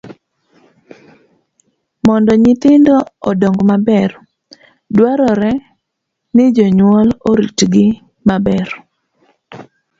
[2.05, 2.95] Mondo nyithindo
[3.29, 4.11] odong maber,
[4.95, 5.51] dwarore
[6.35, 7.87] ni jonyuol oritgi
[8.27, 8.69] maber.